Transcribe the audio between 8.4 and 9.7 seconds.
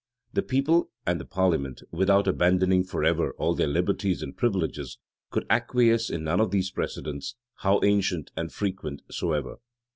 frequent soever.